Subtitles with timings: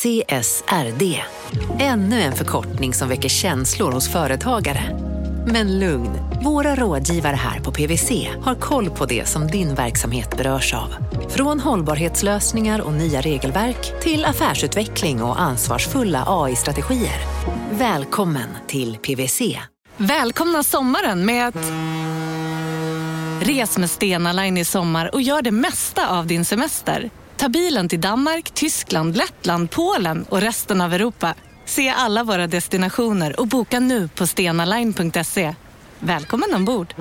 [0.00, 1.22] CSRD.
[1.78, 4.98] Ännu en förkortning som väcker känslor hos företagare.
[5.46, 6.10] Men lugn,
[6.44, 10.94] våra rådgivare här på PWC har koll på det som din verksamhet berörs av.
[11.28, 17.20] Från hållbarhetslösningar och nya regelverk till affärsutveckling och ansvarsfulla AI-strategier.
[17.70, 19.58] Välkommen till PWC.
[19.96, 21.72] Välkomna sommaren med att...
[23.40, 27.10] Res med Stena Line i sommar och gör det mesta av din semester.
[27.40, 31.34] Ta bilen till Danmark, Tyskland, Lettland, Polen och resten av Europa.
[31.64, 35.54] Se alla våra destinationer och boka nu på stenaline.se.
[35.98, 36.94] Välkommen ombord!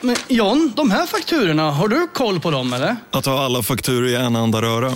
[0.00, 2.96] Men John, de här fakturorna, har du koll på dem eller?
[3.10, 4.92] Att ha alla fakturor i en enda röra.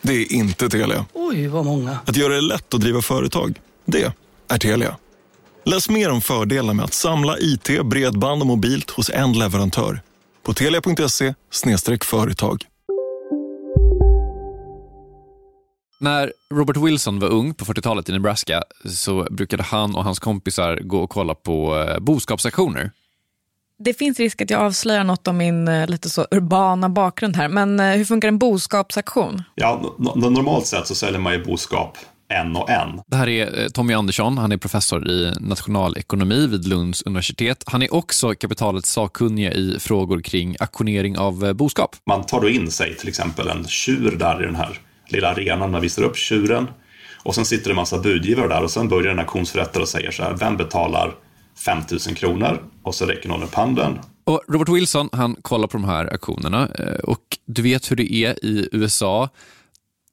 [0.00, 1.06] Det är inte Telia.
[1.12, 1.98] Oj, vad många.
[2.06, 3.60] Att göra det lätt att driva företag.
[3.84, 4.12] Det
[4.48, 4.96] är Telia.
[5.64, 10.00] Läs mer om fördelarna med att samla IT, bredband och mobilt hos en leverantör.
[10.48, 11.34] På telia.se
[12.04, 12.64] företag.
[15.98, 20.76] När Robert Wilson var ung på 40-talet i Nebraska så brukade han och hans kompisar
[20.76, 22.90] gå och kolla på eh, boskapsaktioner.
[23.78, 27.48] Det finns risk att jag avslöjar något om min eh, lite så urbana bakgrund här,
[27.48, 29.42] men eh, hur funkar en boskapsaktion?
[29.54, 33.00] Ja, no- normalt sett så säljer man ju boskap en och en.
[33.06, 37.64] Det här är eh, Tommy Andersson, han är professor i nationalekonomi vid Lunds universitet.
[37.66, 41.96] Han är också kapitalets sakkunnige i frågor kring auktionering av eh, boskap.
[42.06, 45.70] Man tar då in sig till exempel en tjur där i den här lilla arenan,
[45.70, 46.68] man visar upp tjuren.
[47.22, 50.10] Och sen sitter det en massa budgivare där och sen börjar en auktionsförrättare och säger
[50.10, 51.14] så här, vem betalar
[51.64, 52.62] 5 000 kronor?
[52.82, 53.98] Och så räcker någon upp handen.
[54.24, 58.12] Och Robert Wilson, han kollar på de här auktionerna eh, och du vet hur det
[58.12, 59.28] är i USA.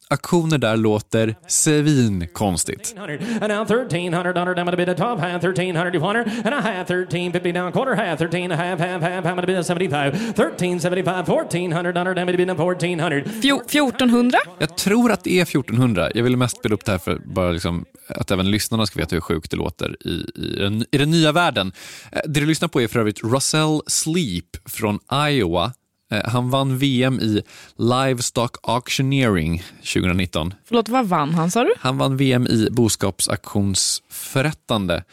[0.09, 1.35] Auktioner där låter.
[13.23, 14.37] Fjo- 1400?
[14.59, 16.09] Jag tror att det är 1400.
[16.15, 19.15] Jag ville mest spela upp det här för bara liksom att även lyssnarna ska veta
[19.15, 21.71] hur sjukt det låter i, i, den, i den nya världen.
[22.11, 24.99] Eh, Det du lyssnar på är för övrigt Russell Sleep från
[25.29, 25.73] Iowa.
[26.11, 27.41] Eh, Han vann VM i
[27.77, 30.53] Livestock Auctioneering 2019.
[30.65, 31.73] Förlåt, vad vann han sa du?
[31.79, 35.03] Han vann VM i boskapsauktionsförrättande.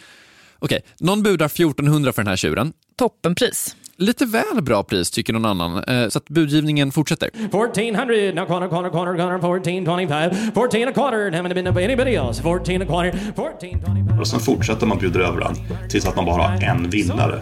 [0.58, 2.72] Okej, någon budar 1400 för den här tjuren.
[2.96, 3.76] Toppenpris.
[4.02, 7.30] Lite väl bra pris tycker någon annan, eh, så att budgivningen fortsätter.
[7.50, 11.54] Fourteen hundred now corner corner corner corner fourteen twenty five fourteen a quarter and haven't
[11.54, 14.20] been up anybody else fourteen a quarter fourteen twenty five.
[14.20, 15.54] Och sen fortsätter man bjuda över den
[15.88, 17.40] tills att man bara har en vinnare.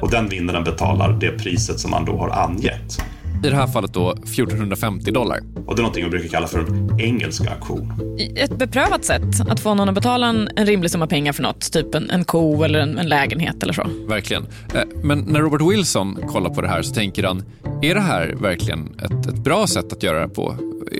[0.00, 2.98] Och den vinnaren betalar det priset som man då har angett.
[3.44, 5.38] I det här fallet då 1450 dollar.
[5.66, 7.92] Och det är någonting vi brukar kalla för en engelsk auktion.
[8.36, 11.72] Ett beprövat sätt att få någon att betala en, en rimlig summa pengar för något,
[11.72, 13.86] typ en, en ko eller en, en lägenhet eller så.
[14.08, 14.46] Verkligen.
[14.74, 17.42] Eh, Men när Robert Wilson kollar på det här så tänker han,
[17.82, 20.56] är det här verkligen ett, ett bra sätt att göra det på?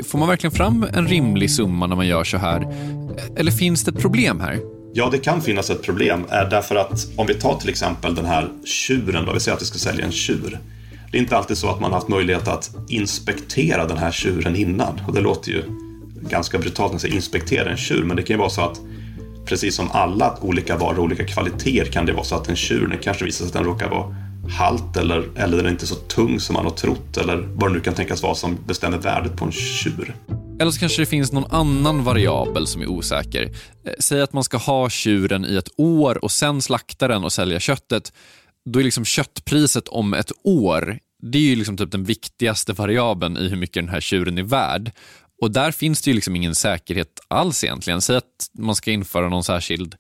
[0.07, 2.75] Får man verkligen fram en rimlig summa när man gör så här?
[3.37, 4.59] Eller finns det ett problem här?
[4.95, 8.25] Ja, det kan finnas ett problem är därför att om vi tar till exempel den
[8.27, 10.59] här tjuren, då, vi säger att vi ska sälja en tjur.
[11.13, 14.57] Det är inte alltid så att man har haft möjlighet att inspektera den här tjuren
[14.57, 15.01] innan.
[15.07, 15.63] Och det låter ju
[16.21, 18.81] ganska brutalt när man säger inspektera en tjur, men det kan ju vara så att
[19.45, 22.87] precis som alla olika varor och olika kvaliteter kan det vara så att en tjur,
[22.87, 24.15] det kanske visar sig att den råkar vara
[24.59, 27.75] halt eller, eller den är inte så tung som man har trott eller vad det
[27.75, 30.15] nu kan tänkas vara som bestämmer värdet på en tjur.
[30.61, 33.43] Eller så kanske det finns någon annan variabel som är osäker.
[33.85, 37.33] Eh, säg att man ska ha tjuren i ett år och sen slakta den och
[37.33, 38.13] sälja köttet.
[38.65, 43.37] Då är liksom köttpriset om ett år, det är ju liksom typ den viktigaste variabeln
[43.37, 44.93] i hur mycket den här tjuren är värd.
[45.43, 48.01] Och där finns det ju liksom ingen säkerhet alls egentligen.
[48.01, 49.95] Säg att man ska införa någon särskild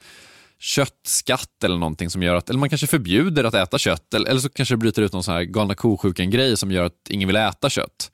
[0.59, 4.41] köttskatt eller någonting som gör att, eller man kanske förbjuder att äta kött, eller, eller
[4.41, 7.37] så kanske det bryter ut någon sån här galna ko-sjukan-grej som gör att ingen vill
[7.37, 8.11] äta kött.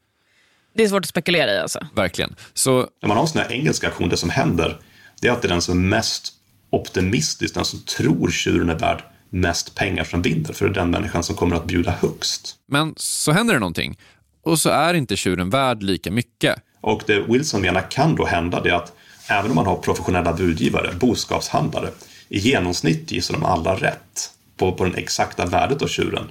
[0.75, 1.87] Det är svårt att spekulera i alltså.
[1.95, 2.37] Verkligen.
[2.55, 4.81] Så När man har en sån här engelsk auktion, det som händer,
[5.21, 6.33] det är att det är den som är mest
[6.71, 10.91] optimistisk, den som tror tjuren är värd mest pengar som vinner, för det är den
[10.91, 12.57] människan som kommer att bjuda högst.
[12.69, 13.99] Men så händer det någonting
[14.43, 16.63] och så är inte tjuren värd lika mycket.
[16.81, 18.93] Och det Wilson menar kan då hända det är att
[19.29, 21.91] även om man har professionella budgivare, boskapshandlare,
[22.29, 26.25] i genomsnitt gissar de alla rätt på, på den exakta värdet av tjuren.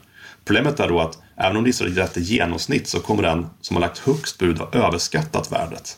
[0.46, 3.76] Problemet är då att även om de gissar rätt i genomsnitt så kommer den som
[3.76, 5.98] har lagt högst bud ha överskattat värdet.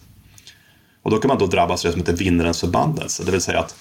[1.03, 3.59] Och då kan man då drabbas av det som heter vinnarens förbannelse, det vill säga
[3.59, 3.75] att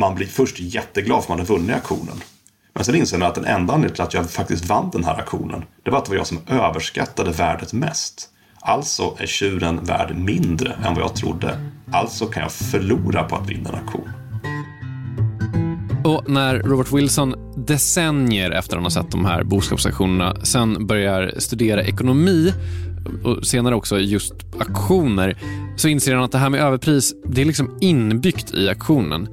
[0.00, 2.20] man blir först jätteglad för att man har vunnit auktionen.
[2.72, 5.18] Men sen inser man att den enda anledningen till att jag faktiskt vann den här
[5.18, 8.28] auktionen, det var att det var jag som överskattade värdet mest.
[8.60, 11.70] Alltså är tjuren värd mindre än vad jag trodde.
[11.92, 14.10] Alltså kan jag förlora på att vinna en auktion.
[16.04, 17.34] Och när Robert Wilson
[17.66, 22.52] decennier efter han har sett de här boskapsaktionerna sen börjar studera ekonomi
[23.24, 25.36] och senare också just aktioner
[25.76, 29.28] så inser han att det här med överpris det är liksom inbyggt i aktionen.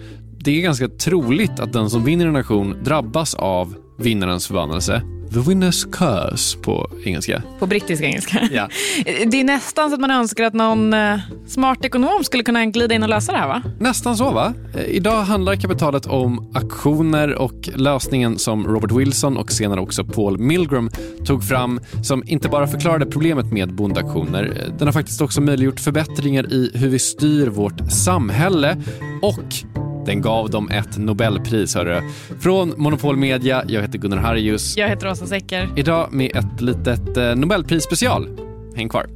[0.47, 5.01] Det är ganska troligt att den som vinner en aktion drabbas av vinnarens förbannelse
[5.33, 7.43] The winner's curse på engelska.
[7.59, 8.49] På brittisk engelska.
[8.51, 8.69] Ja.
[9.05, 12.95] Det är nästan så att man önskar att någon eh, smart ekonom skulle kunna glida
[12.95, 13.61] in och lösa det här va?
[13.79, 14.53] Nästan så va?
[14.75, 20.37] Eh, Idag handlar kapitalet om aktioner och lösningen som Robert Wilson och senare också Paul
[20.37, 20.89] Milgram
[21.25, 24.43] tog fram som inte bara förklarade problemet med bondaktioner.
[24.67, 28.77] eh, Den har faktiskt också möjliggjort förbättringar i hur vi styr vårt samhälle
[29.21, 31.75] och den gav dem ett Nobelpris.
[31.75, 32.01] Hörru.
[32.39, 34.77] Från Monopol Media, jag heter Gunnar Harrius.
[34.77, 35.69] Jag heter Åsa Secker.
[35.75, 38.39] Idag med ett litet eh, Nobelpris special.
[38.75, 39.07] Häng kvar.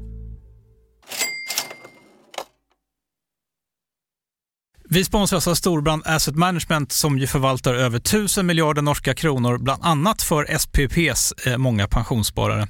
[4.93, 9.83] Vi sponsras av Storbrand Asset Management som ju förvaltar över 1000 miljarder norska kronor, bland
[9.83, 12.67] annat för SPPs eh, många pensionssparare.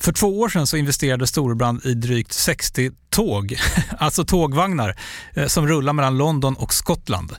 [0.00, 3.56] För två år sedan så investerade Storbrand i drygt 60 tåg,
[3.98, 4.96] alltså tågvagnar,
[5.34, 7.36] eh, som rullar mellan London och Skottland.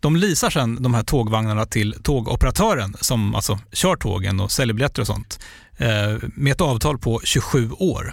[0.00, 5.00] De leasar sedan de här tågvagnarna till tågoperatören som alltså kör tågen och säljer biljetter
[5.00, 5.40] och sånt
[5.76, 8.12] eh, med ett avtal på 27 år.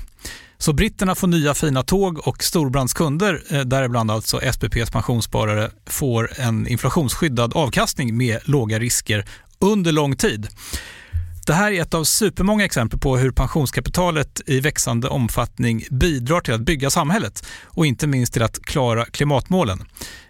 [0.58, 6.32] Så britterna får nya fina tåg och Storbrands kunder, eh, däribland alltså SPPs pensionssparare, får
[6.40, 9.26] en inflationsskyddad avkastning med låga risker
[9.60, 10.48] under lång tid.
[11.48, 16.54] Det här är ett av supermånga exempel på hur pensionskapitalet i växande omfattning bidrar till
[16.54, 19.84] att bygga samhället och inte minst till att klara klimatmålen.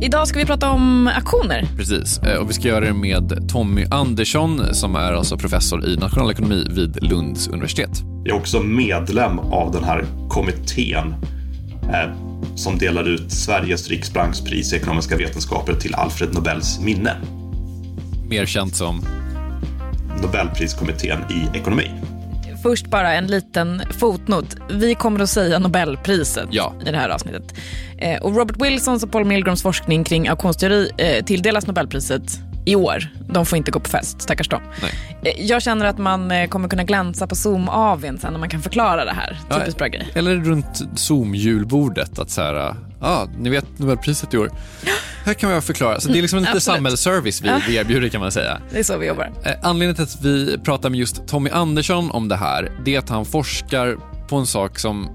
[0.00, 1.64] Idag ska vi prata om aktioner.
[1.76, 5.96] Precis, Eh, och vi ska göra det med Tommy Andersson som är alltså professor i
[5.96, 7.90] nationalekonomi vid Lunds universitet.
[8.24, 11.14] Jag är också medlem av den här kommittén
[11.82, 12.14] eh,
[12.54, 17.16] som delar ut Sveriges riksbankspris i ekonomiska vetenskaper till Alfred Nobels minne.
[18.28, 19.02] Mer känt som...
[20.22, 21.90] Nobelpriskommittén i ekonomi.
[22.62, 24.56] Först bara en liten fotnot.
[24.70, 26.74] Vi kommer att säga Nobelpriset Ja.
[26.86, 27.54] i det här avsnittet.
[27.98, 32.22] Eh, och Robert Wilsons och Paul Milgrams forskning kring auktionsteori eh, tilldelas Nobelpriset
[32.66, 33.08] i år.
[33.28, 34.62] De får inte gå på fest, stackars dem.
[34.82, 34.92] Nej.
[35.34, 38.62] Eh, jag känner att man eh, kommer kunna glänsa på Zoom-AWn sen när man kan
[38.62, 39.40] förklara det här.
[39.50, 40.08] Ja, Typiskt bra grej.
[40.14, 44.50] Eller runt Zoom-julbordet, att så här, ja, ah, ni vet Nobelpriset i år.
[45.24, 46.00] Här kan jag förklara.
[46.00, 48.60] Så det är liksom lite samhällsservice vi, vi erbjuder kan man säga.
[48.72, 49.30] Det är så vi jobbar.
[49.44, 52.98] Eh, Anledningen till att vi pratar med just Tommy Andersson om det här, det är
[52.98, 53.96] att han forskar
[54.28, 55.08] på en sak som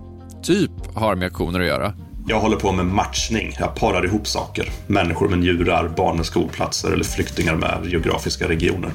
[0.43, 1.93] typ har med auktioner att göra.
[2.27, 3.55] Jag håller på med matchning.
[3.59, 4.69] Jag parar ihop saker.
[4.87, 8.91] Människor med njurar, barn med skolplatser eller flyktingar med geografiska regioner.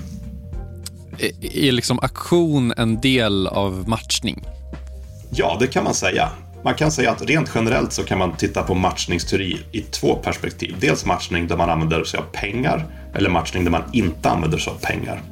[1.18, 4.44] Är- Är liksom auktion en del av matchning?
[5.30, 6.28] Ja, det kan man säga.
[6.64, 10.76] Man kan säga att rent generellt så kan man titta på matchningsteori i två perspektiv.
[10.80, 14.72] Dels matchning där man använder sig av pengar eller matchning där man inte använder sig
[14.72, 15.22] av pengar.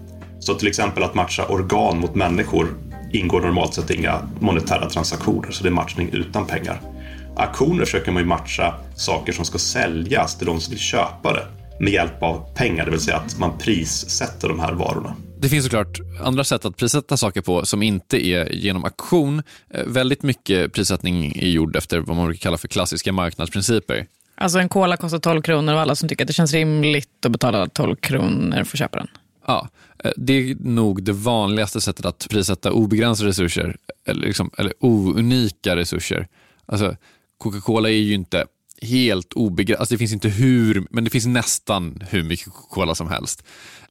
[0.40, 2.68] Så till exempel att matcha organ mot människor
[3.12, 6.80] ingår normalt sett inga monetära transaktioner, så det är matchning utan pengar.
[7.36, 11.46] Auktioner försöker man ju matcha saker som ska säljas till de som vill köpa det
[11.80, 15.14] med hjälp av pengar, det vill säga att man prissätter de här varorna.
[15.38, 19.42] Det finns såklart andra sätt att prissätta saker på som inte är genom auktion.
[19.70, 24.06] Eh, Väldigt mycket prissättning är gjord efter vad man brukar kalla för klassiska marknadsprinciper.
[24.34, 27.32] Alltså en cola kostar 12 kronor och alla som tycker att det känns rimligt att
[27.32, 29.08] betala 12 kronor får köpa den.
[29.46, 29.68] Ja,
[30.04, 35.76] eh, det är nog det vanligaste sättet att prissätta obegränsade resurser, eller, liksom, eller ounika
[35.76, 36.28] resurser.
[36.66, 36.96] Alltså,
[37.38, 38.44] Coca-Cola är ju inte
[38.82, 43.08] helt obegränsat, alltså det finns inte hur, men det finns nästan hur mycket Coca-Cola som
[43.08, 43.42] helst.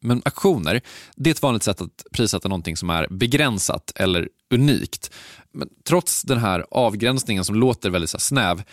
[0.01, 0.81] Men auktioner
[1.15, 5.11] det är ett vanligt sätt att prissätta någonting som är begränsat eller unikt.
[5.53, 8.63] Men trots den här avgränsningen som låter väldigt så snäv,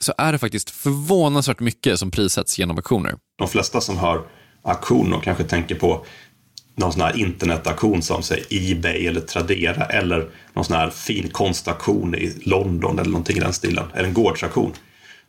[0.00, 3.14] så är det faktiskt förvånansvärt mycket som prissätts genom auktioner.
[3.38, 4.22] de flesta som hör
[4.62, 6.06] auktion och kanske tänker på
[6.74, 12.14] någon sån här internetauktion som säg Ebay eller Tradera eller någon sån här fin konstauktion
[12.14, 14.72] i London eller någonting i den stilen, eller en gårdsauktion.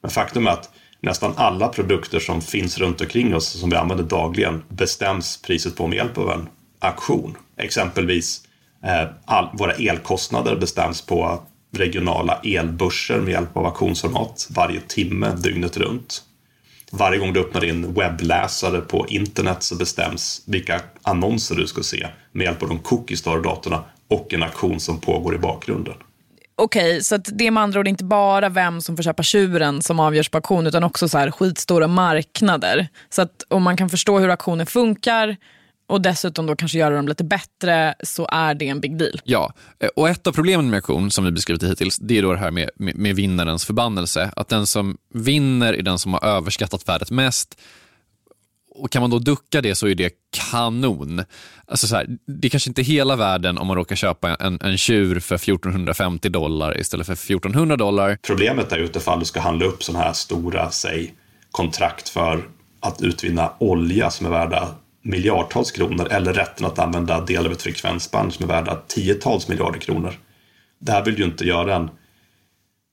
[0.04, 0.70] Men faktum är att
[1.02, 5.88] nästan alla produkter som finns runt omkring oss som vi använder dagligen bestäms priset på
[5.88, 7.38] med hjälp av en auktion.
[7.58, 8.42] Exempelvis
[8.84, 15.78] eh, all, våra elkostnader bestäms på regionala elbörser med hjälp av auktionsformat varje timme dygnet
[15.78, 16.24] runt.
[16.92, 22.08] Varje gång du öppnar din webbläsare på internet så bestäms vilka annonser du ska se
[22.32, 25.38] med hjälp av de cookies du har i datorn och en auktion som pågår i
[25.38, 25.96] bakgrunden.
[26.56, 29.82] Okej, okay, så det är med andra ord inte bara vem som får köpa tjuren
[29.82, 32.88] som avgörs på auktion utan också så här skitstora marknader.
[33.10, 35.38] Så att om man kan förstå hur auktioner funkar
[35.88, 39.22] och dessutom då kanske göra dem lite bättre så är det en big deal.
[39.24, 42.34] Ja, eh, och ett av problemen med auktion som vi beskrivit hittills det är då
[42.34, 44.32] det här med, med, med vinnarens förbannelse.
[44.36, 47.60] Att den som vinner är den som har överskattat värdet mest
[48.76, 50.14] och kan man då ducka det så är det
[50.52, 51.24] kanon.
[51.68, 54.78] Alltså så här, det är kanske inte hela världen om man råkar köpa en, en
[54.78, 58.18] tjur för 1450 dollar istället för 1400 dollar.
[58.28, 61.14] Problemet är utifall du ska handla upp sådana här stora, säg,
[61.52, 62.44] kontrakt för
[62.80, 64.68] att utvinna olja som är värda
[65.02, 69.80] miljardtals kronor eller rätten att använda del av ett frekvensband som är värda tiotals miljarder
[69.80, 70.14] kronor.
[70.80, 71.90] Det här vill ju inte göra en,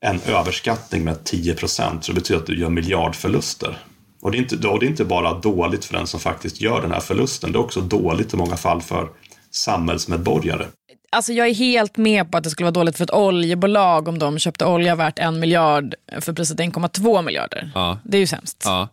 [0.01, 3.79] en överskattning med 10 procent, så det betyder att du gör miljardförluster.
[4.23, 6.83] Och det, är inte, och det är inte bara dåligt för den som faktiskt gör
[6.83, 9.09] den här förlusten, det är också dåligt i många fall för
[9.51, 10.67] samhällsmedborgare.
[11.13, 14.19] Alltså jag är helt med på att det skulle vara dåligt för ett oljebolag om
[14.19, 17.71] de köpte olja värt en miljard för priset 1,2 miljarder.
[17.75, 17.99] Ja.
[18.05, 18.63] Det är ju sämst.
[18.65, 18.89] Ja.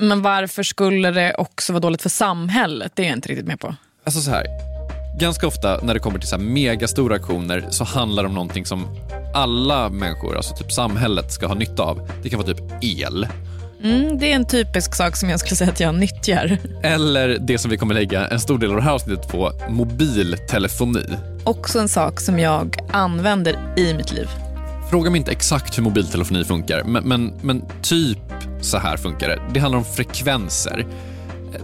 [0.00, 2.92] Men varför skulle det också vara dåligt för samhället?
[2.94, 3.74] Det är jag inte riktigt med på.
[4.04, 4.46] Alltså så här.
[5.20, 8.66] Ganska ofta när det kommer till så här megastora aktioner så handlar det om någonting
[8.66, 8.86] som
[9.34, 12.10] alla människor, alltså typ samhället, ska ha nytta av.
[12.22, 13.26] Det kan vara typ el.
[13.84, 16.58] Mm, det är en typisk sak som jag skulle säga att jag nyttjar.
[16.82, 21.04] Eller det som vi kommer lägga en stor del av det här avsnittet på, mobiltelefoni.
[21.44, 24.28] Också en sak som jag använder i mitt liv.
[24.90, 28.18] Fråga mig inte exakt hur mobiltelefoni funkar, men, men, men typ
[28.60, 29.38] så här funkar det.
[29.54, 30.86] Det handlar om frekvenser.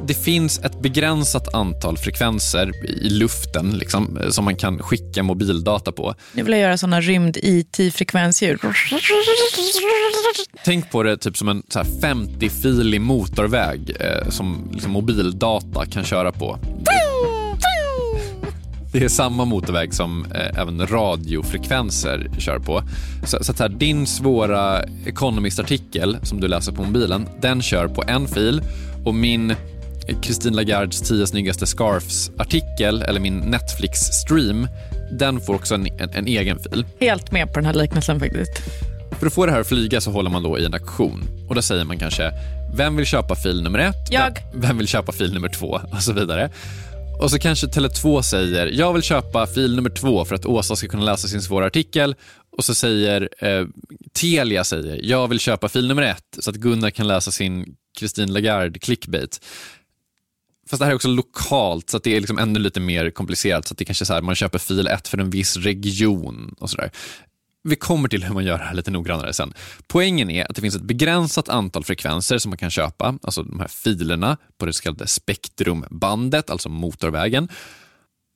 [0.06, 2.72] Det finns ett begränsat antal frekvenser
[3.04, 6.14] i luften liksom, som man kan skicka mobildata på.
[6.32, 8.58] Nu vill jag göra såna rymd-IT-frekvensljud.
[10.64, 11.62] Tänk på det typ som en
[12.02, 16.58] 50-filig motorväg eh, som liksom, mobildata kan köra på.
[18.92, 22.82] Det är samma motorväg som eh, även radiofrekvenser kör på.
[23.26, 28.04] Så, så att här, din svåra Economist-artikel som du läser på mobilen, den kör på
[28.06, 28.62] en fil
[29.04, 29.54] och min
[30.22, 34.68] Christine Lagardes 10 snyggaste scarfs-artikel, eller min Netflix-stream,
[35.18, 36.86] den får också en, en, en, egen fil.
[37.00, 38.52] Helt med på den här liknelsen faktiskt.
[39.18, 41.54] För att få det här att flyga så håller man då i en auktion och
[41.54, 42.32] då säger man kanske
[42.74, 44.08] vem vill köpa fil nummer ett?
[44.10, 44.38] Jag.
[44.54, 45.80] Vem vill köpa fil nummer två?
[45.92, 46.50] Och så vidare.
[47.20, 50.88] Och så kanske Tele2 säger, jag vill köpa fil nummer två för att Åsa ska
[50.88, 52.14] kunna läsa sin svåra artikel.
[52.56, 53.66] Och så säger eh,
[54.20, 58.32] Telia, säger, jag vill köpa fil nummer ett så att Gunnar kan läsa sin Christine
[58.32, 59.40] Lagarde clickbait.
[60.68, 63.68] Fast det här är också lokalt, så att det är liksom ännu lite mer komplicerat.
[63.68, 66.54] Så att det kanske är så här, man köper fil 1 för en viss region
[66.58, 66.90] och sådär.
[67.62, 69.54] Vi kommer till hur man gör det här lite noggrannare sen.
[69.86, 73.60] Poängen är att det finns ett begränsat antal frekvenser som man kan köpa, alltså de
[73.60, 77.48] här filerna på det så kallade spektrumbandet, alltså motorvägen.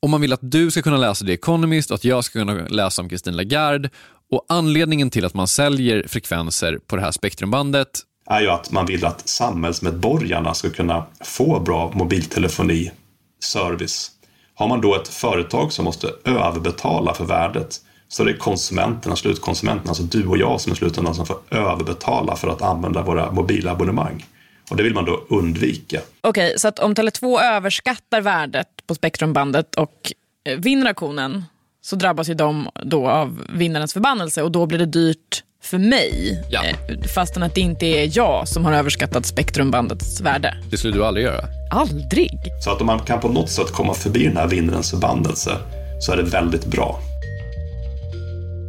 [0.02, 2.52] Om man vill att du ska kunna läsa The Economist och att jag ska kunna
[2.52, 3.90] läsa om Christine Lagarde
[4.30, 7.88] och anledningen till att man säljer frekvenser på det här spektrumbandet
[8.26, 14.10] är ju att man vill att samhällsmedborgarna ska kunna få bra mobiltelefoniservice.
[14.54, 19.88] Har man då ett företag som måste överbetala för värdet så det är konsumenterna, slutkonsumenterna,
[19.88, 24.26] alltså du och jag som i slutändan som får överbetala för att använda våra mobilabonnemang.
[24.70, 26.00] Och det vill man då undvika.
[26.20, 30.12] Okej, okay, så att om Tele2 överskattar värdet på spektrumbandet och
[30.44, 31.44] eh, vinner auktionen
[31.80, 36.42] så drabbas ju de då av vinnarens förbannelse och då blir det dyrt för mig.
[36.48, 36.64] Ja.
[36.64, 40.56] Eh, fastän att det inte är jag som har överskattat spektrumbandets värde.
[40.70, 41.44] Det skulle du aldrig göra?
[41.70, 42.38] Aldrig.
[42.64, 45.56] Så att om man kan på något sätt komma förbi den här vinnarens förbannelse
[46.00, 47.00] så är det väldigt bra.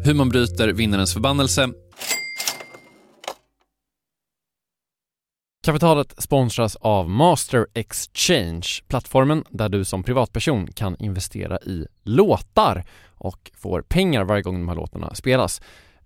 [0.06, 1.70] Hur man bryter vinnarens förbannelse
[5.66, 12.84] Kapitalet sponsras av Master Exchange, plattformen där du som privatperson kan investera i låtar
[13.16, 15.62] och får pengar varje gång de här låtarna spelas.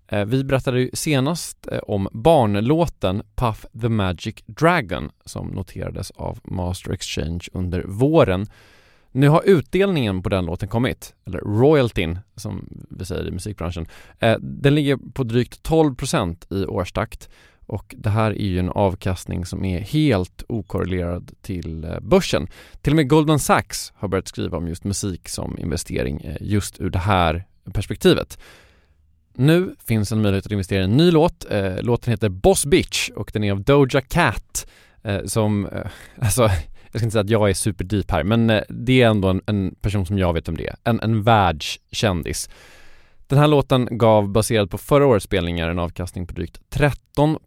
[0.07, 6.39] Eh, vi berättade ju senast eh, om barnlåten Puff the Magic Dragon som noterades av
[6.43, 8.47] Master Exchange under våren.
[9.11, 13.87] Nu har utdelningen på den låten kommit, eller royaltyn som vi säger i musikbranschen.
[14.19, 17.29] Eh, den ligger på drygt 12% i årstakt
[17.65, 22.47] och det här är ju en avkastning som är helt okorrelerad till börsen.
[22.81, 26.89] Till och med Goldman Sachs har börjat skriva om just musik som investering just ur
[26.89, 28.37] det här perspektivet.
[29.39, 31.45] Nu finns en möjlighet att investera i en ny låt.
[31.51, 34.67] Eh, låten heter Boss Bitch och den är av Doja Cat
[35.03, 35.85] eh, som, eh,
[36.21, 36.41] alltså
[36.91, 39.75] jag ska inte säga att jag är superdeep här, men det är ändå en, en,
[39.81, 40.75] person som jag vet om det är.
[40.83, 42.49] En, en världskändis.
[43.27, 47.37] Den här låten gav, baserat på förra årets spelningar, en avkastning på drygt 13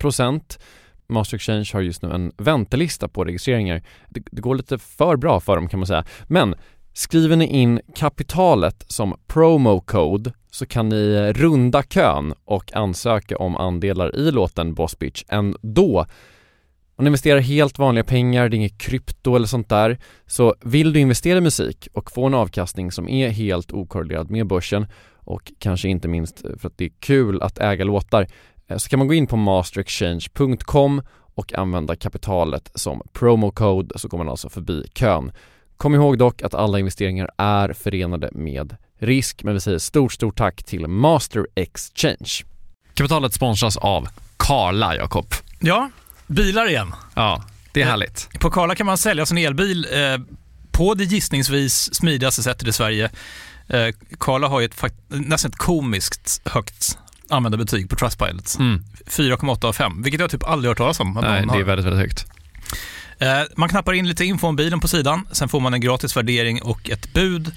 [1.08, 3.82] Master Exchange har just nu en väntelista på registreringar.
[4.08, 6.04] Det, det, går lite för bra för dem kan man säga.
[6.26, 6.54] Men
[6.92, 13.56] skriver ni in kapitalet som promo code så kan ni runda kön och ansöka om
[13.56, 16.06] andelar i låten Boss Bitch ändå.
[16.96, 19.98] Man investerar helt vanliga pengar, det är inget krypto eller sånt där.
[20.26, 24.46] Så vill du investera i musik och få en avkastning som är helt okorrelerad med
[24.46, 28.26] börsen och kanske inte minst för att det är kul att äga låtar
[28.68, 31.02] eh, så kan man gå in på masterexchange.com
[31.34, 35.32] och använda kapitalet som promo-code så går man alltså förbi kön.
[35.80, 40.36] Kom ihåg dock att alla investeringar är förenade med risk men vi säger stort, stort
[40.36, 42.44] tack till Master Exchange.
[42.94, 45.34] Kapitalet sponsras av Karla, Jakob.
[45.60, 45.90] Ja,
[46.26, 46.94] bilar igen.
[47.14, 48.28] Ja, det är eh, härligt.
[48.40, 50.20] På Karla kan man sälja sin elbil eh,
[50.70, 53.10] på det gissningsvis smidigaste sättet i Sverige
[53.70, 58.56] Eh, Karla har ju ett nästan ett komiskt högt användarbetyg på Trustpilot.
[58.58, 58.84] Mm.
[59.06, 61.18] 4,8 av 5, vilket jag typ aldrig hört talas om.
[61.22, 62.26] Nej, det är väldigt, väldigt högt.
[63.20, 66.16] Eh, man knappar in lite info om bilen på sidan, sen får man en gratis
[66.16, 67.52] värdering och ett bud.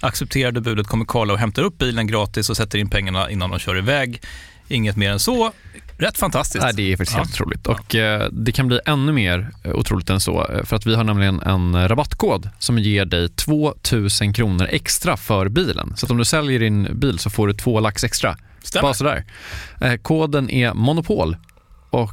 [0.00, 3.50] Accepterar du budet kommer Karla och hämtar upp bilen gratis och sätter in pengarna innan
[3.50, 4.20] de kör iväg.
[4.68, 5.52] Inget mer än så.
[5.98, 6.64] Rätt fantastiskt.
[6.64, 7.22] Nej, det är faktiskt ja.
[7.22, 7.66] helt otroligt.
[7.66, 10.46] Och eh, det kan bli ännu mer eh, otroligt än så.
[10.46, 15.48] Eh, för att vi har nämligen en rabattkod som ger dig 2000 kronor extra för
[15.48, 15.92] bilen.
[15.96, 18.36] Så om du säljer din bil så får du två lax extra.
[18.62, 18.82] Stämmer.
[18.82, 19.24] Bara sådär.
[19.80, 21.36] Eh, koden är Monopol.
[21.90, 22.12] Och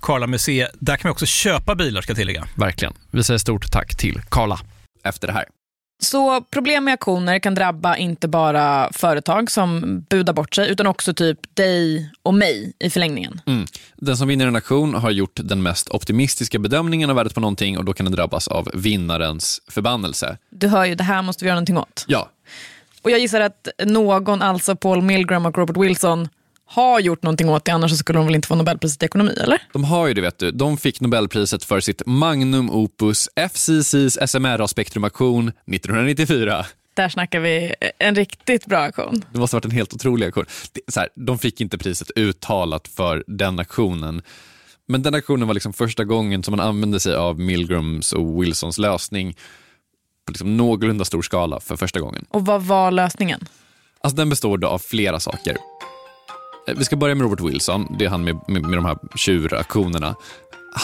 [0.00, 0.70] Karla Museet.
[0.78, 2.46] Där kan man också köpa bilar ska jag tillägga.
[2.54, 2.94] Verkligen.
[3.10, 4.60] Vi säger stort tack till Karla
[5.04, 5.44] efter det här.
[6.02, 11.14] Så problem med aktioner kan drabba inte bara företag som budar bort sig utan också
[11.14, 13.40] typ dig och mig i förlängningen.
[13.46, 13.66] Mm.
[13.96, 17.78] Den som vinner en aktion har gjort den mest optimistiska bedömningen av värdet på någonting
[17.78, 20.38] och då kan den drabbas av vinnarens förbannelse.
[20.50, 22.04] Du hör ju, det här måste vi göra någonting åt.
[22.08, 22.30] Ja.
[23.02, 26.28] Och jag gissar att någon, alltså Paul Milgram och Robert Wilson,
[26.70, 29.62] har gjort någonting åt det, annars skulle de väl inte få Nobelpriset i ekonomi, eller?
[29.72, 30.50] De har ju det, vet du.
[30.50, 36.66] De fick Nobelpriset för sitt magnum opus FCCs SMRA-spektrumaktion 1994.
[36.94, 39.24] Där snackar vi en riktigt bra aktion.
[39.32, 40.44] Det måste ha varit en helt otrolig aktion.
[40.88, 44.22] Så här, de fick inte priset uttalat för den aktionen.
[44.88, 48.78] Men den aktionen var liksom första gången som man använde sig av Milgrams och Wilsons
[48.78, 49.36] lösning
[50.26, 52.24] på liksom någorlunda stor skala för första gången.
[52.28, 53.40] Och vad var lösningen?
[54.00, 55.56] Alltså den består då av flera saker.
[56.70, 58.98] Eh, vi ska börja med Robert Wilson, det är han med, med, med de här
[59.16, 60.14] tjuraktionerna.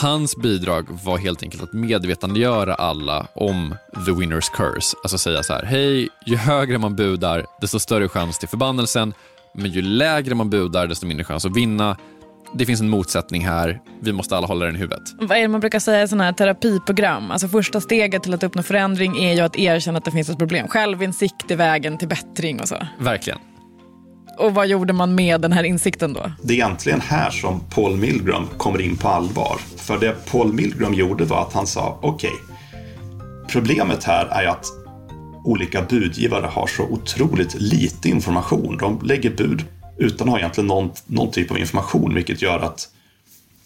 [0.03, 3.75] Hans bidrag var helt enkelt att medvetandegöra alla om
[4.07, 4.97] the winner's curse.
[5.03, 9.15] Alltså säga så här, hej, ju högre man budar, desto större chans till förbannelsen.
[9.55, 11.97] Men ju lägre man budar, desto mindre chans att vinna.
[12.55, 15.03] Det finns en motsättning här, vi måste alla hålla den i huvudet.
[15.21, 17.31] Vad är det man brukar säga i sådana här terapiprogram?
[17.31, 20.39] Alltså första steget till att uppnå förändring är ju att erkänna att det finns ett
[20.39, 20.69] problem.
[20.69, 22.77] Självinsikt är vägen till bättring och så.
[22.99, 23.39] Verkligen.
[24.39, 26.33] Och vad gjorde man med den här insikten då?
[26.43, 29.61] Det är egentligen här som Paul Milgram kommer in på allvar.
[29.77, 32.57] För det Paul Milgram gjorde var att han sa, okej, okay,
[33.49, 34.67] problemet här är att
[35.45, 38.79] olika budgivare har så otroligt lite information.
[38.79, 39.65] De lägger bud
[39.99, 42.89] utan att ha egentligen någon, någon typ av information, vilket gör att,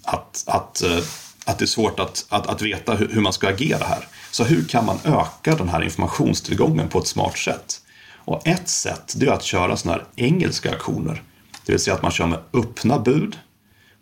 [0.02, 0.98] att, att, eh,
[1.44, 4.06] att det är svårt att, att, att veta hur, hur man ska agera här.
[4.30, 7.80] Så hur kan man öka den här informationstillgången på ett smart sätt?
[8.24, 11.22] Och ett sätt det är att köra sådana här engelska aktioner.
[11.66, 13.38] Det vill säga att man kör med öppna bud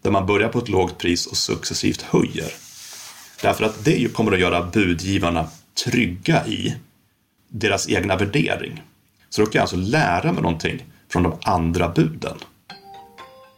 [0.02, 2.52] där man börjar på ett lågt pris och successivt höjer.
[3.42, 5.46] Därför att det kommer att göra budgivarna
[5.84, 6.74] trygga i
[7.48, 8.82] deras egna värdering.
[9.30, 12.36] Så då kan jag alltså lära mig någonting från de andra buden.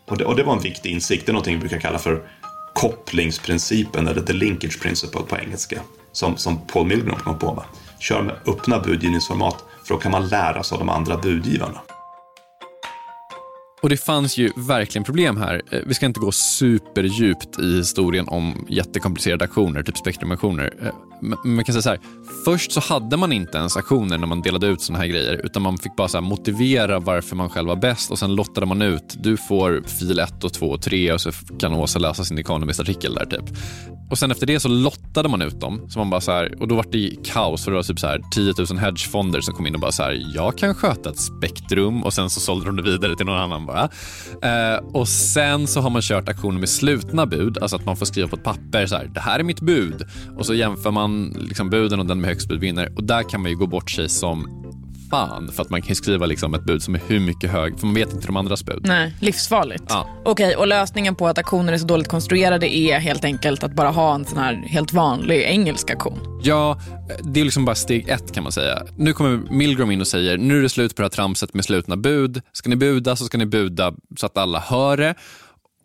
[0.07, 1.27] Och det, och det var en viktig insikt.
[1.27, 2.29] Det är någonting vi brukar kalla för
[2.75, 5.81] kopplingsprincipen eller the linkage principle på engelska.
[6.13, 7.65] Som, som Paul Milgram kom på med.
[7.99, 11.81] Kör med öppna budgivningsformat för då kan man lära sig av de andra budgivarna.
[13.83, 15.63] Och det fanns ju verkligen problem här.
[15.71, 20.75] Eh, vi ska inte gå superdjupt i historien om jättekomplicerade aktioner, typ spektrumaktioner.
[20.83, 22.01] Eh, men man kan säga så här,
[22.45, 25.63] först så hade man inte ens aktioner när man delade ut såna här grejer, utan
[25.63, 28.83] man fick bara så här motivera varför man själv var bäst och sen lottade man
[28.83, 32.39] ut, du får fil 1 och 2 och 3 och så kan Åsa läsa sin
[32.39, 33.57] Economist-artikel där typ.
[34.11, 35.87] Och sen efter det så lottade man ut dem.
[35.89, 38.07] Så man bara så här, och då var det kaos för det var typ så
[38.07, 41.19] här 10 000 hedgefonder som kom in och bara så här, jag kan sköta ett
[41.19, 43.89] spektrum och sen så sålde de det vidare till någon annan bara.
[44.75, 48.07] Eh, och sen så har man kört aktioner med slutna bud, alltså att man får
[48.07, 50.07] skriva på ett papper så här, det här är mitt bud.
[50.37, 52.93] Och så jämför man liksom buden och den med högst bud vinner.
[52.97, 54.61] Och där kan man ju gå bort sig som
[55.11, 57.87] fan för att man kan skriva liksom ett bud som är hur mycket hög, för
[57.87, 58.81] man vet inte de andras bud.
[58.83, 59.85] Nej, livsfarligt.
[59.89, 60.09] Ja.
[60.25, 63.91] Okej, och lösningen på att aktioner är så dåligt konstruerade är helt enkelt att bara
[63.91, 66.41] ha en sån här helt vanlig engelsk aktion.
[66.43, 66.81] Ja,
[67.23, 68.83] det är liksom bara steg ett kan man säga.
[68.97, 71.65] Nu kommer Milgram in och säger, nu är det slut på det här tramset med
[71.65, 72.43] slutna bud.
[72.53, 75.15] Ska ni buda så ska ni buda så att alla hör det.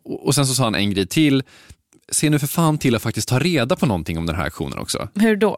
[0.04, 1.42] Och och sen så sa han en grej till.
[2.12, 4.78] Se nu för fan till att faktiskt ta reda på någonting om den här aktionen
[4.78, 5.08] också.
[5.14, 5.56] Hur då?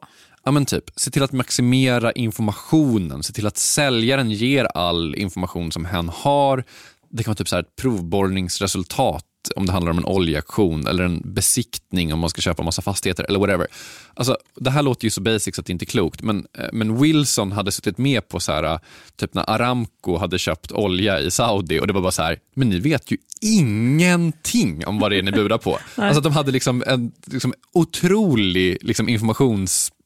[0.48, 5.72] Ja men typ, se till att maximera informationen, se till att säljaren ger all information
[5.72, 6.64] som hen har.
[7.10, 9.24] Det kan vara typ så här ett provborrningsresultat
[9.56, 13.24] om det handlar om en oljeaktion eller en besiktning om man ska köpa massa fastigheter
[13.24, 13.66] eller whatever.
[14.14, 16.68] Alltså, det här låter ju så basic så att det inte är klokt, men, eh,
[16.72, 18.80] men Wilson hade suttit med på så här,
[19.16, 22.68] typ när Aramco hade köpt olja i Saudi och det var bara så här, men
[22.68, 25.78] ni vet ju ingenting om vad det är ni budar på.
[25.94, 29.08] alltså, de hade liksom en liksom, otrolig liksom,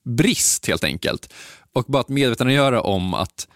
[0.05, 1.33] informationsbrist helt enkelt.
[1.75, 3.49] Och bara att medvetandegöra om att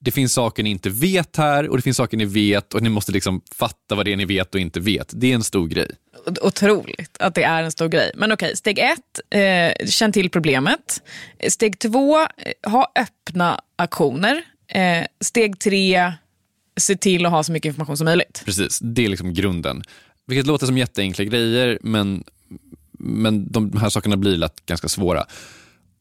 [0.00, 2.88] det finns saker ni inte vet här och det finns saker ni vet och ni
[2.88, 5.12] måste liksom fatta vad det är ni vet och inte vet.
[5.12, 5.90] Det är en stor grej.
[6.42, 8.12] Otroligt att det är en stor grej.
[8.14, 11.02] Men okej, steg ett, eh, känn till problemet.
[11.48, 14.42] Steg två, eh, ha öppna aktioner.
[14.68, 16.12] Eh, steg tre,
[16.80, 18.42] se till att ha så mycket information som möjligt.
[18.44, 19.82] Precis, det är liksom grunden.
[20.26, 22.24] Vilket låter som jätteenkla grejer, men,
[22.98, 25.26] men de här sakerna blir lätt ganska svåra.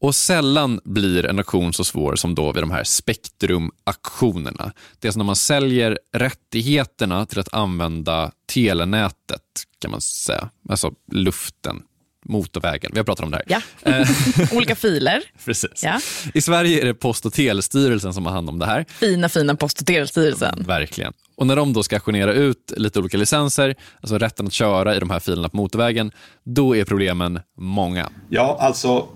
[0.02, 4.72] Och sällan blir en auktion så svår som då vid de här spektrumaktionerna.
[5.00, 9.42] Det är alltså när man säljer rättigheterna till att använda telenätet,
[9.80, 10.50] kan man säga.
[10.70, 11.82] Alltså luften,
[12.26, 12.92] motorvägen.
[12.94, 13.62] Vi har pratat om det här.
[13.84, 14.04] Ja.
[14.58, 15.24] Olika filer.
[15.46, 15.84] Precis.
[15.84, 16.00] Ja.
[16.34, 18.86] I Sverige är det Post och telestyrelsen som har hand om det här.
[18.90, 20.64] Fina, fina Post och telestyrelsen.
[20.68, 21.14] Verkligen.
[21.36, 25.00] Och när de då ska auktionera ut lite olika licenser, alltså rätten att köra i
[25.00, 26.12] de här filerna på motorvägen,
[26.44, 28.10] då är problemen många.
[28.30, 29.08] Ja, alltså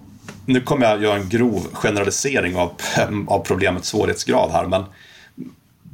[0.46, 2.72] nu kommer jag göra en grov generalisering av,
[3.28, 4.84] av problemets svårighetsgrad här, men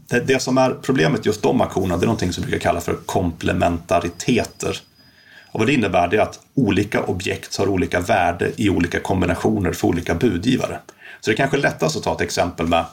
[0.10, 2.82] det, det som är problemet just de aktionerna, det är någonting som vi brukar kalla
[2.82, 4.78] för komplementariteter.
[5.52, 9.72] Och vad det innebär det är att olika objekt har olika värde i olika kombinationer
[9.72, 10.80] för olika budgivare.
[11.20, 12.86] Så det är kanske lättast att ta ett exempel med,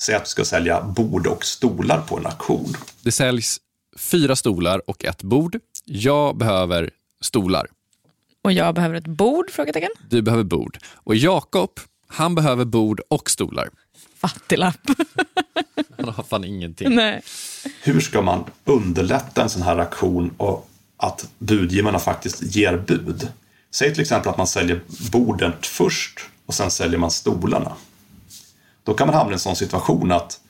[0.00, 2.76] säg att du ska sälja bord och stolar på en auktion.
[3.02, 3.58] Det säljs
[3.98, 5.58] fyra stolar och ett bord.
[5.84, 7.66] Jag behöver stolar.
[8.44, 9.50] Och jag behöver ett bord?
[9.50, 9.90] Frågetecken.
[10.08, 10.78] Du behöver bord.
[10.94, 11.70] Och Jakob,
[12.06, 13.68] han behöver bord och stolar.
[14.16, 14.80] Fattiglapp.
[15.96, 16.94] Han har fan ingenting.
[16.94, 17.22] Nej.
[17.82, 23.28] Hur ska man underlätta en sån här aktion och att budgivarna faktiskt ger bud?
[23.70, 24.80] Säg till exempel att man säljer
[25.12, 27.72] bordet först och sen säljer man stolarna.
[28.82, 30.40] Då kan man hamna i en sån situation att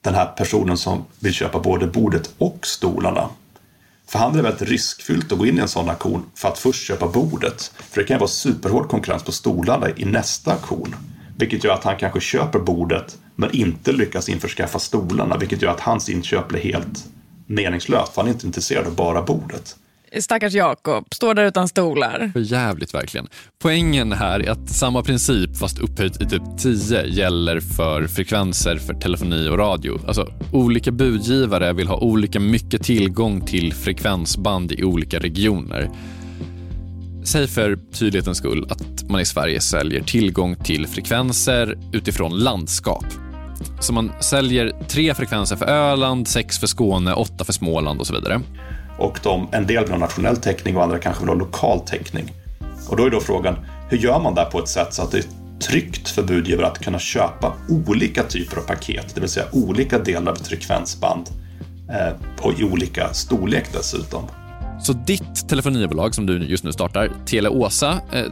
[0.00, 3.28] den här personen som vill köpa både bordet och stolarna
[4.10, 6.58] för han är det väldigt riskfyllt att gå in i en sån auktion för att
[6.58, 7.72] först köpa bordet.
[7.90, 10.96] För det kan ju vara superhård konkurrens på stolarna i nästa auktion.
[11.36, 15.36] Vilket gör att han kanske köper bordet men inte lyckas införskaffa stolarna.
[15.36, 17.04] Vilket gör att hans inköp blir helt
[17.46, 18.14] meningslöst.
[18.14, 19.76] För han är inte intresserad av bara bordet.
[20.18, 22.30] Stackars Jakob, står där utan stolar.
[22.32, 23.28] För jävligt verkligen.
[23.62, 28.94] Poängen här är att samma princip, fast upphöjt i typ 10, gäller för frekvenser för
[28.94, 30.00] telefoni och radio.
[30.06, 35.90] Alltså, olika budgivare vill ha olika mycket tillgång till frekvensband i olika regioner.
[37.24, 43.04] Säg för tydlighetens skull att man i Sverige säljer tillgång till frekvenser utifrån landskap.
[43.80, 48.14] Så man säljer tre frekvenser för Öland, sex för Skåne, åtta för Småland och så
[48.14, 48.40] vidare.
[49.00, 52.32] Och de, en del vill ha nationell täckning och andra kanske vill ha lokal täckning.
[52.88, 53.56] Och då är då frågan,
[53.88, 55.24] hur gör man det på ett sätt så att det är
[55.60, 60.32] tryggt för budgivare att kunna köpa olika typer av paket, det vill säga olika delar
[60.32, 61.28] av ett frekvensband
[61.90, 64.22] eh, och i olika storlek dessutom.
[64.80, 68.24] Så ditt telefonibolag som du just nu startar, Telia Åsa, eh,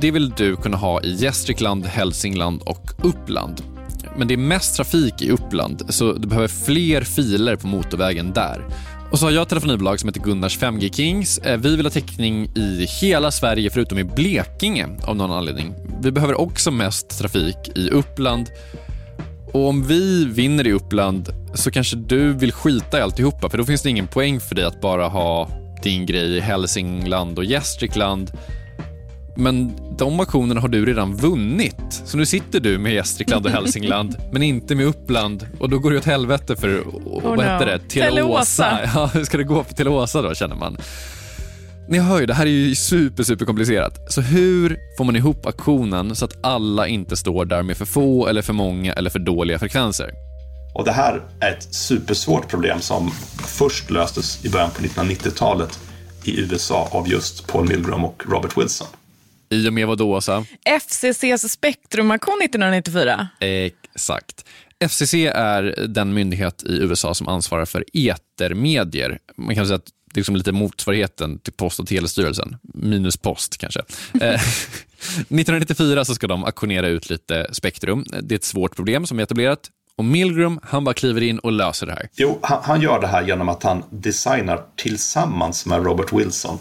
[0.00, 3.62] det vill du kunna ha i Gästrikland, Hälsingland och Uppland.
[4.16, 8.64] Men det är mest trafik i Uppland, så du behöver fler filer på motorvägen där.
[9.10, 11.38] Och så har jag ett telefonibolag som heter Gunnars 5G Kings.
[11.38, 15.74] Eh, vi vill ha täckning i hela Sverige förutom i Blekinge av någon anledning.
[16.00, 18.46] Vi behöver också mest trafik i Uppland
[19.52, 23.64] Och om vi vinner i Uppland så kanske du vill skita i alltihopa för då
[23.64, 25.48] finns det ingen poäng för dig att bara ha
[25.82, 28.30] din grej i Hälsingland och Gästrikland.
[29.40, 32.02] Men de auktionerna har du redan vunnit.
[32.04, 35.90] Så nu sitter du med Gästrikland och Hälsingland men inte med Uppland och då går
[35.90, 37.42] det åt helvete för, oh, vad no.
[37.42, 37.78] heter det?
[37.78, 38.78] Teleåsa.
[38.94, 40.76] Ja, hur ska det gå för Teleåsa då känner man?
[41.88, 44.12] Ni hör ju, det här är ju super, super komplicerat.
[44.12, 48.26] Så hur får man ihop auktionen så att alla inte står där med för få
[48.26, 50.10] eller för många eller för dåliga frekvenser?
[50.74, 55.78] Och det här är ett supersvårt problem som först löstes i början på 1990-talet
[56.24, 58.88] i USA av just Paul Milgrom och Robert Wilson.
[59.50, 60.44] I och med vad då, Åsa?
[60.80, 63.28] FCCs spektrumaktion 1994.
[63.40, 64.44] Exakt.
[64.88, 69.18] FCC är den myndighet i USA som ansvarar för etermedier.
[69.36, 72.56] Man kan säga att det är liksom lite motsvarigheten till Post och telestyrelsen.
[72.74, 73.80] Minus post kanske.
[74.12, 78.04] 1994 så ska de auktionera ut lite spektrum.
[78.22, 79.60] Det är ett svårt problem som är etablerat.
[79.96, 82.08] Och Milgram, han bara kliver in och löser det här.
[82.16, 86.58] Jo, han, han gör det här genom att han designar tillsammans med Robert Wilson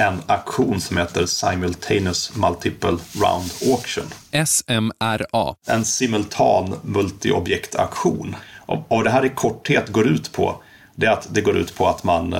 [0.00, 4.04] en auktion som heter Simultaneous Multiple Round Auction.
[4.46, 5.54] SMRA.
[5.66, 8.36] En simultan multiobjektauktion.
[8.66, 10.62] Och, det här i korthet går ut på
[10.94, 12.36] det är att det går ut på att man,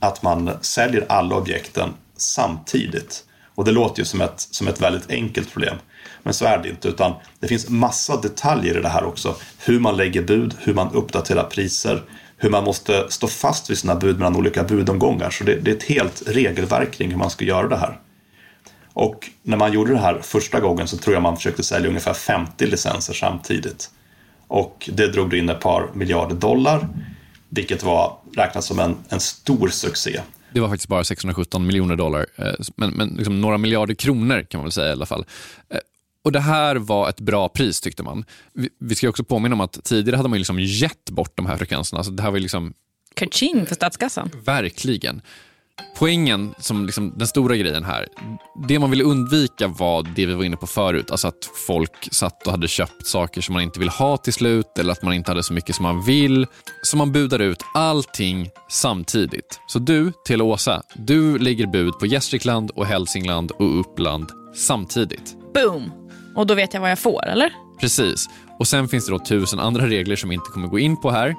[0.00, 3.24] att man säljer alla objekten samtidigt.
[3.54, 5.76] Och det låter ju som ett, som ett väldigt enkelt problem.
[6.22, 9.36] Men så är det inte, utan det finns massa detaljer i det här också.
[9.58, 12.02] Hur man lägger bud, hur man uppdaterar priser,
[12.36, 15.30] hur man måste stå fast vid sina bud mellan olika budomgångar.
[15.30, 18.00] Så det, det, är ett helt regelverk kring hur man ska göra det här.
[18.92, 22.14] Och när man gjorde det här första gången så tror jag man försökte sälja ungefär
[22.14, 23.90] 50 licenser samtidigt.
[24.48, 26.88] Och det drog in ett par miljarder dollar,
[27.48, 30.20] vilket var räknat som en, en stor succé.
[30.52, 34.58] Det var faktiskt bara 617 miljoner dollar, eh, men, men liksom några miljarder kronor kan
[34.58, 35.24] man väl säga i alla fall.
[35.70, 35.78] Eh,
[36.26, 38.24] och Det här var ett bra pris tyckte man.
[38.54, 41.56] Vi, vi ska också påminna om att tidigare hade man liksom gett bort de här
[41.56, 42.04] frekvenserna.
[42.04, 42.72] Så det här var liksom...
[43.14, 44.30] Kaching för statskassan.
[44.44, 45.22] Verkligen.
[45.98, 48.08] Poängen, som liksom den stora grejen här,
[48.68, 51.10] det man ville undvika var det vi var inne på förut.
[51.10, 54.78] Alltså att folk satt och hade köpt saker som man inte vill ha till slut
[54.78, 56.46] eller att man inte hade så mycket som man vill.
[56.82, 59.60] Så man budar ut allting samtidigt.
[59.68, 65.36] Så du, Tele-Åsa, du lägger bud på Gästrikland och Hälsingland och Uppland samtidigt.
[65.54, 66.05] Boom!
[66.36, 67.52] Och då vet jag vad jag får, eller?
[67.80, 68.28] Precis.
[68.58, 71.10] Och sen finns det då tusen andra regler som vi inte kommer gå in på
[71.10, 71.34] här.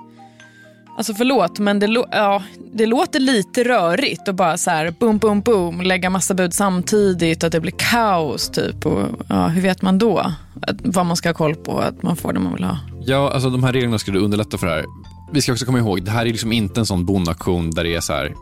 [0.97, 5.41] Alltså förlåt, men det, ja, det låter lite rörigt att bara så här boom, boom,
[5.41, 8.85] boom, lägga massa bud samtidigt och att det blir kaos typ.
[8.85, 10.17] Och, ja, hur vet man då
[10.61, 12.77] att, vad man ska ha koll på, att man får det man vill ha?
[13.05, 14.85] Ja, alltså de här reglerna skulle underlätta för det här.
[15.31, 17.95] Vi ska också komma ihåg, det här är liksom inte en sån bondaktion där det
[17.95, 18.33] är så här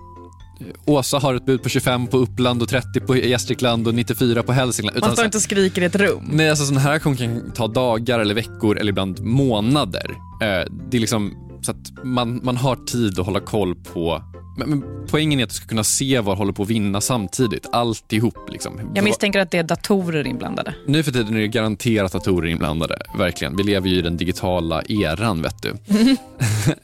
[0.85, 4.51] Åsa har ett bud på 25 på Uppland och 30 på Gästrikland och 94 på
[4.51, 4.99] Hälsingland.
[5.01, 6.29] Man står inte och skriker i ett rum.
[6.31, 10.11] Nej, alltså sån här aktion kan ta dagar eller veckor eller ibland månader.
[10.41, 11.33] Eh, det är liksom
[11.65, 14.21] så att man, man har tid att hålla koll på
[14.57, 17.67] men, men poängen är att du ska kunna se vad håller på att vinna samtidigt.
[17.71, 18.49] Alltihop.
[18.49, 18.91] Liksom.
[18.95, 20.75] Jag misstänker att det är datorer inblandade.
[20.87, 22.97] Nu för tiden är det garanterat datorer inblandade.
[23.17, 23.57] Verkligen.
[23.57, 25.73] Vi lever ju i den digitala eran, vet du.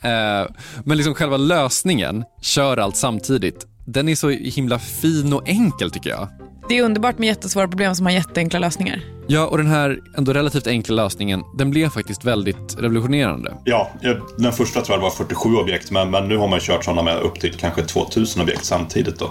[0.02, 0.48] Eh,
[0.84, 6.10] men liksom själva lösningen, kör allt samtidigt, den är så himla fin och enkel tycker
[6.10, 6.28] jag.
[6.71, 9.01] Det är underbart med jättesvåra problem som har jätteenkla lösningar.
[9.27, 13.57] Ja, och den här ändå relativt enkla lösningen, den blev faktiskt väldigt revolutionerande.
[13.63, 13.91] Ja,
[14.38, 17.17] den första tror jag var 47 objekt, men, men nu har man kört sådana med
[17.17, 19.19] upp till kanske 2000 objekt samtidigt.
[19.19, 19.29] Då.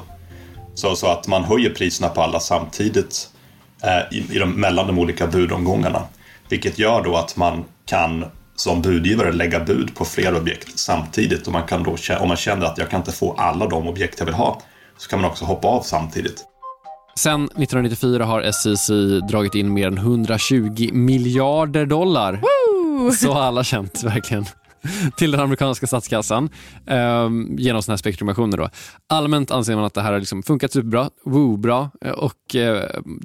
[0.75, 3.29] Så, så att man höjer priserna på alla samtidigt
[3.83, 6.03] eh, i, i de, mellan de olika budomgångarna.
[6.49, 8.25] Vilket gör då att man kan
[8.57, 12.67] som budgivare lägga bud på fler objekt samtidigt och man kan då, om man känner
[12.67, 14.63] att jag kan inte få alla de objekt jag vill ha,
[14.97, 16.47] så kan man också hoppa av samtidigt.
[17.21, 18.91] Sen 1994 har SEC
[19.29, 22.33] dragit in mer än 120 miljarder dollar.
[22.33, 23.11] Woo!
[23.13, 24.45] Så har alla känt verkligen
[25.17, 26.51] till den amerikanska statskassan
[26.87, 28.57] um, genom sådana här spektrumationer.
[28.57, 28.69] Då.
[29.07, 32.81] Allmänt anser man att det här har liksom funkat superbra, woo, bra och uh,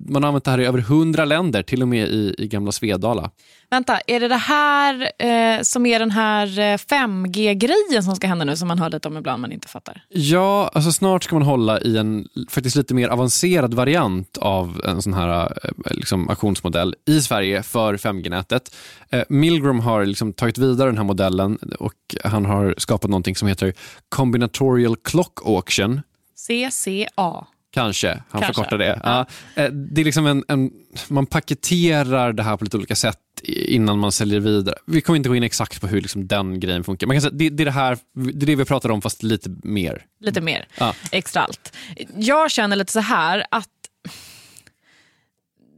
[0.09, 2.71] man har använt det här i över 100 länder, till och med i, i gamla
[2.71, 3.31] Svedala.
[3.69, 6.47] Vänta, är det det här eh, som är den här
[6.77, 10.03] 5G-grejen som ska hända nu som man hör lite om ibland men inte fattar?
[10.09, 15.01] Ja, alltså snart ska man hålla i en faktiskt lite mer avancerad variant av en
[15.01, 18.75] sån här eh, liksom, auktionsmodell i Sverige för 5G-nätet.
[19.09, 23.47] Eh, Milgram har liksom tagit vidare den här modellen och han har skapat någonting som
[23.47, 23.73] heter
[24.09, 26.01] Combinatorial Clock Auction.
[26.47, 27.45] CCA.
[27.71, 28.53] Kanske, han Kanske.
[28.53, 29.01] förkortar det.
[29.03, 29.25] Ja.
[29.55, 30.71] Ja, det är liksom en, en,
[31.07, 34.75] man paketerar det här på lite olika sätt innan man säljer vidare.
[34.85, 37.07] Vi kommer inte gå in exakt på hur liksom den grejen funkar.
[37.07, 39.23] Man kan säga, det, det, är det, här, det är det vi pratar om fast
[39.23, 40.05] lite mer.
[40.19, 40.95] Lite mer, Ja.
[41.11, 41.73] extra allt.
[42.17, 43.69] Jag känner lite så här att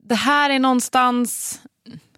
[0.10, 1.60] det här är någonstans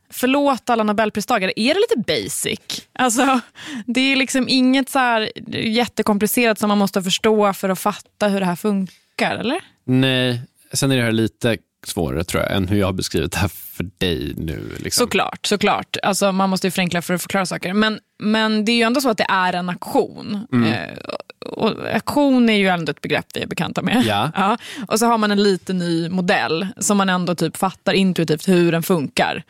[0.10, 2.88] förlåt alla nobelpristagare, är det lite basic?
[2.94, 3.40] Alltså,
[3.86, 8.40] det är liksom inget så här jättekomplicerat som man måste förstå för att fatta hur
[8.40, 9.60] det här funkar, eller?
[9.84, 10.42] Nej,
[10.74, 13.52] sen är det här lite svårare tror jag än hur jag har beskrivit det här
[13.80, 14.78] för dig nu.
[14.80, 15.04] Liksom.
[15.06, 15.98] Såklart, såklart.
[16.04, 17.74] Alltså, man måste ju förenkla för att förklara saker.
[17.74, 20.48] Men, men det är ju ändå så att det är en aktion.
[20.54, 20.74] Mm.
[20.74, 20.98] Eh,
[21.46, 24.04] och aktion är ju ändå ett begrepp vi är bekanta med.
[24.06, 24.32] Ja.
[24.36, 24.58] Ja.
[24.88, 28.72] Och så har man en lite ny modell som man ändå typ fattar intuitivt hur
[28.72, 29.44] den funkar.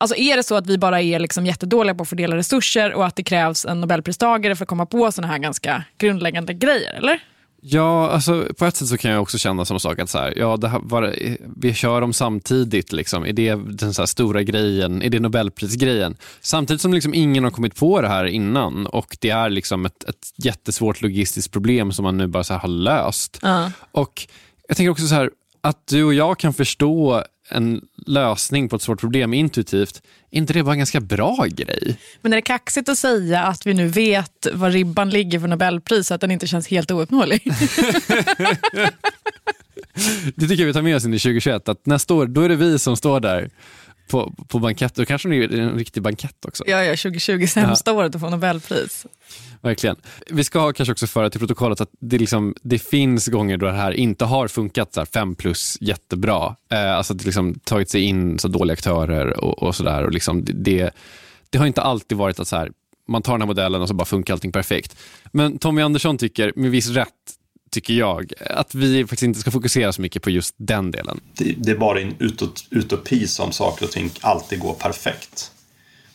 [0.00, 3.06] Alltså är det så att vi bara är liksom jättedåliga på att fördela resurser och
[3.06, 7.20] att det krävs en nobelpristagare för att komma på såna här ganska grundläggande grejer, eller?
[7.64, 10.34] Ja, alltså på ett sätt så kan jag också känna som sak att så här,
[10.36, 11.14] ja, här var,
[11.56, 12.92] vi kör dem samtidigt.
[12.92, 13.26] Liksom.
[13.26, 15.02] Är det den så stora grejen?
[15.02, 16.16] Är det Nobelprisgrejen?
[16.40, 20.04] Samtidigt som liksom ingen har kommit på det här innan och det är liksom ett,
[20.04, 23.38] ett jättesvårt logistiskt problem som man nu bara så har löst.
[23.42, 23.72] Ja.
[23.92, 24.26] Och
[24.68, 28.82] Jag tänker också så här, att du och jag kan förstå en lösning på ett
[28.82, 31.96] svårt problem intuitivt, är inte det bara en ganska bra grej?
[32.22, 36.06] Men är det kaxigt att säga att vi nu vet var ribban ligger för Nobelpris,
[36.06, 37.42] så att den inte känns helt ouppnåelig?
[40.34, 42.48] Det tycker jag vi tar med oss in i 2021, att nästa år då är
[42.48, 43.50] det vi som står där
[44.12, 44.94] på, på bankett.
[44.94, 46.64] Då kanske det är en riktig bankett också.
[46.66, 49.06] ja, ja, 2020 sämsta året att få Nobelpris.
[49.60, 49.96] Verkligen.
[50.30, 53.72] Vi ska kanske också föra till protokollet att det, liksom, det finns gånger då det
[53.72, 56.56] här inte har funkat så här, fem plus jättebra.
[56.72, 60.10] Eh, alltså att det liksom tagit sig in så dåliga aktörer och, och sådär.
[60.10, 60.90] Liksom, det, det,
[61.50, 62.72] det har inte alltid varit att så här,
[63.08, 64.96] man tar den här modellen och så bara funkar allting perfekt.
[65.32, 67.08] Men Tommy Andersson tycker, med viss rätt,
[67.72, 71.20] tycker jag, att vi faktiskt inte ska fokusera så mycket på just den delen.
[71.36, 72.14] Det, det är bara en
[72.70, 75.52] utopi som saker och ting alltid går perfekt.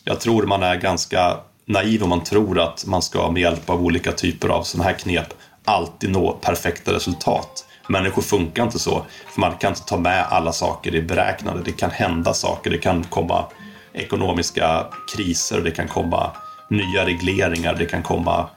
[0.04, 3.84] Jag tror man är ganska naiv om man tror att man ska med hjälp av
[3.84, 7.64] olika typer av sådana här knep alltid nå perfekta resultat.
[7.88, 11.62] Människor funkar inte så, för man kan inte ta med alla saker i beräknade.
[11.64, 13.44] Det kan hända saker, det kan komma
[13.92, 16.30] ekonomiska kriser, det kan komma
[16.70, 18.48] nya regleringar, det kan komma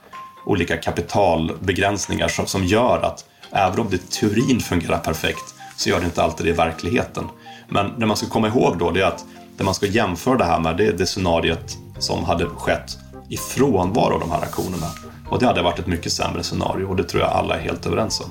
[0.45, 5.99] olika kapitalbegränsningar som, som gör att även om det i teorin fungerar perfekt så gör
[5.99, 7.29] det inte alltid det i verkligheten.
[7.69, 9.25] Men det man ska komma ihåg då det är att
[9.57, 12.97] det man ska jämföra det här med det är det scenariot som hade skett
[13.29, 14.87] i frånvaro av de här aktionerna.
[15.29, 17.85] Och det hade varit ett mycket sämre scenario och det tror jag alla är helt
[17.85, 18.29] överens om.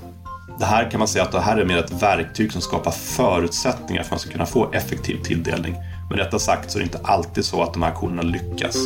[0.59, 4.03] Det här kan man säga att det här är mer ett verktyg som skapar förutsättningar
[4.03, 5.75] för att man ska kunna få effektiv tilldelning.
[6.11, 8.77] Med detta sagt så är det inte alltid så att de här aktionerna lyckas.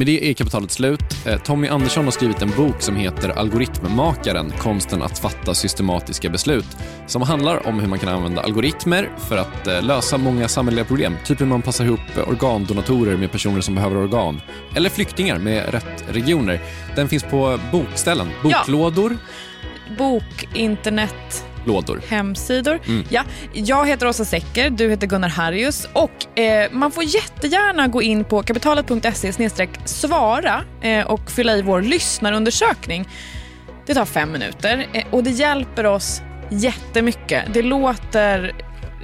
[0.00, 1.26] Med det är kapitalet slut.
[1.26, 6.66] Eh, Tommy Andersson har skrivit en bok som heter Algoritmmakaren, konsten att fatta systematiska beslut,
[7.06, 11.16] som handlar om hur man kan använda algoritmer för att eh, lösa många samhälleliga problem,
[11.24, 14.40] typ hur man passar ihop organdonatorer med personer som behöver organ,
[14.76, 16.60] eller flyktingar med rätt regioner.
[16.96, 19.16] Den finns på bokställen, boklådor,
[19.98, 22.00] Bok, internet, lådor.
[22.08, 22.80] hemsidor.
[23.08, 28.02] Ja, jag heter Åsa Secker, du heter Gunnar Harrius och eh, man får jättegärna gå
[28.02, 29.32] in på kapitalet.se
[29.84, 33.08] svara eh, och fylla i vår lyssnarundersökning.
[33.86, 37.44] Det tar fem minuter eh, och det hjälper oss jättemycket.
[37.52, 38.54] Det låter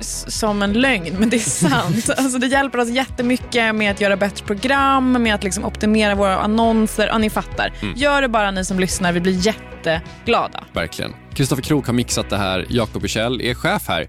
[0.01, 2.11] som en lögn, men det är sant.
[2.19, 6.39] Alltså, det hjälper oss jättemycket med att göra bättre program, med att liksom optimera våra
[6.39, 7.07] annonser.
[7.07, 7.73] Ja, ni fattar.
[7.97, 10.65] Gör det bara ni som lyssnar, vi blir jätteglada.
[10.73, 11.15] Verkligen.
[11.35, 14.09] Kristoffer Krook har mixat det här, Jakob Bursell är chef här.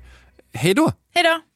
[0.53, 0.91] Hej då!
[1.15, 1.46] Hej då!